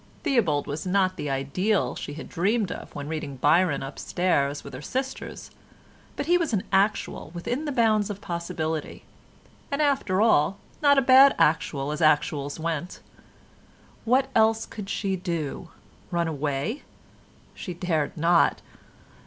Theobald 0.23 0.65
was 0.65 0.87
not 0.87 1.15
the 1.15 1.29
ideal 1.29 1.93
she 1.95 2.15
had 2.15 2.27
dreamed 2.27 2.71
of 2.71 2.95
when 2.95 3.07
reading 3.07 3.35
Byron 3.37 3.83
upstairs 3.83 4.63
with 4.63 4.73
her 4.73 4.81
sisters, 4.81 5.51
but 6.15 6.25
he 6.25 6.39
was 6.39 6.53
an 6.53 6.63
actual 6.71 7.29
within 7.35 7.65
the 7.65 7.71
bounds 7.71 8.09
of 8.09 8.19
possibility, 8.19 9.03
and 9.69 9.79
after 9.79 10.19
all 10.19 10.57
not 10.81 10.97
a 10.97 11.03
bad 11.03 11.35
actual 11.37 11.91
as 11.91 12.01
actuals 12.01 12.57
went. 12.57 12.99
What 14.03 14.27
else 14.33 14.65
could 14.65 14.89
she 14.89 15.15
do? 15.15 15.69
Run 16.09 16.27
away? 16.27 16.81
She 17.53 17.75
dared 17.75 18.17
not. 18.17 18.59